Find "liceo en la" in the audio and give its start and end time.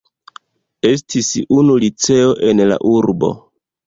1.83-2.79